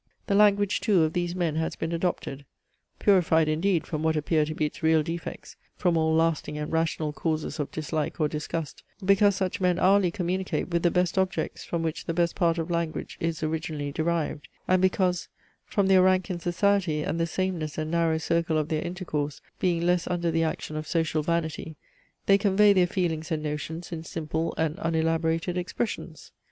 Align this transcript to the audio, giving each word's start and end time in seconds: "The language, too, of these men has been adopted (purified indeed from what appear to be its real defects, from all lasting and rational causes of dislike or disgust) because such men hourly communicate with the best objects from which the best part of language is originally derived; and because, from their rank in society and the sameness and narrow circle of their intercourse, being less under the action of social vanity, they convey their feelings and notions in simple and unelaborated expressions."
"The 0.25 0.33
language, 0.33 0.81
too, 0.81 1.03
of 1.03 1.13
these 1.13 1.35
men 1.35 1.57
has 1.57 1.75
been 1.75 1.91
adopted 1.91 2.43
(purified 2.97 3.47
indeed 3.47 3.85
from 3.85 4.01
what 4.01 4.15
appear 4.15 4.45
to 4.45 4.55
be 4.55 4.65
its 4.65 4.81
real 4.81 5.03
defects, 5.03 5.57
from 5.75 5.95
all 5.95 6.15
lasting 6.15 6.57
and 6.57 6.71
rational 6.71 7.13
causes 7.13 7.59
of 7.59 7.69
dislike 7.69 8.19
or 8.19 8.27
disgust) 8.27 8.81
because 9.05 9.35
such 9.35 9.61
men 9.61 9.77
hourly 9.77 10.09
communicate 10.09 10.69
with 10.69 10.81
the 10.81 10.89
best 10.89 11.19
objects 11.19 11.63
from 11.63 11.83
which 11.83 12.05
the 12.05 12.15
best 12.15 12.33
part 12.35 12.57
of 12.57 12.71
language 12.71 13.17
is 13.19 13.43
originally 13.43 13.91
derived; 13.91 14.47
and 14.67 14.81
because, 14.81 15.27
from 15.67 15.85
their 15.85 16.01
rank 16.01 16.31
in 16.31 16.39
society 16.39 17.03
and 17.03 17.19
the 17.19 17.27
sameness 17.27 17.77
and 17.77 17.91
narrow 17.91 18.17
circle 18.17 18.57
of 18.57 18.69
their 18.69 18.81
intercourse, 18.81 19.39
being 19.59 19.85
less 19.85 20.07
under 20.07 20.31
the 20.31 20.43
action 20.43 20.75
of 20.75 20.87
social 20.87 21.21
vanity, 21.21 21.75
they 22.25 22.39
convey 22.39 22.73
their 22.73 22.87
feelings 22.87 23.31
and 23.31 23.43
notions 23.43 23.91
in 23.91 24.03
simple 24.03 24.55
and 24.57 24.77
unelaborated 24.79 25.57
expressions." 25.59 26.31